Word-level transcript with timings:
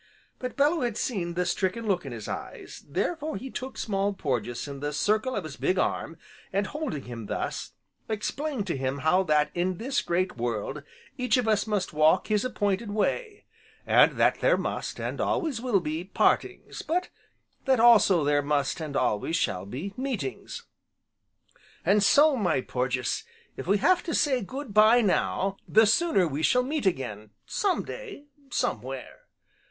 But 0.39 0.57
Bellew 0.57 0.79
had 0.81 0.97
seen 0.97 1.35
the 1.35 1.45
stricken 1.45 1.85
look 1.87 2.07
in 2.07 2.11
his 2.11 2.27
eyes, 2.27 2.83
therefore 2.89 3.37
he 3.37 3.51
took 3.51 3.77
Small 3.77 4.13
Porges 4.13 4.67
in 4.67 4.79
the 4.79 4.93
circle 4.93 5.35
of 5.35 5.43
his 5.43 5.57
big 5.57 5.77
arm, 5.77 6.17
and 6.51 6.65
holding 6.65 7.03
him 7.03 7.27
thus, 7.27 7.73
explained 8.09 8.65
to 8.65 8.75
him 8.75 9.01
how 9.05 9.21
that 9.21 9.51
in 9.53 9.77
this 9.77 10.01
great 10.01 10.37
world 10.37 10.81
each 11.19 11.37
of 11.37 11.47
us 11.47 11.67
must 11.67 11.93
walk 11.93 12.25
his 12.29 12.43
appointed 12.43 12.89
way, 12.89 13.45
and 13.85 14.13
that 14.13 14.39
there 14.39 14.57
must, 14.57 14.99
and 14.99 15.21
always 15.21 15.61
will 15.61 15.79
be, 15.79 16.03
partings, 16.03 16.81
but 16.81 17.09
that 17.65 17.79
also 17.79 18.23
there 18.23 18.41
must 18.41 18.81
and 18.81 18.95
always 18.97 19.35
shall 19.35 19.67
be, 19.67 19.93
meetings: 19.95 20.63
"And 21.85 22.01
so, 22.01 22.35
my 22.35 22.61
Porges, 22.61 23.23
if 23.55 23.67
we 23.67 23.77
have 23.77 24.01
to 24.05 24.15
say 24.15 24.41
'Good 24.41 24.73
bye' 24.73 25.01
now, 25.01 25.57
the 25.67 25.85
sooner 25.85 26.27
we 26.27 26.41
shall 26.41 26.63
meet 26.63 26.87
again, 26.87 27.29
some 27.45 27.83
day 27.83 28.25
somewhere." 28.49 29.25